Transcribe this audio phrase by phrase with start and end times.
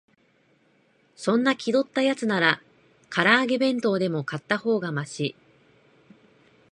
[1.15, 2.59] そんな気取ったやつなら、
[3.11, 5.35] から揚げ弁当でも買ったほうがマシ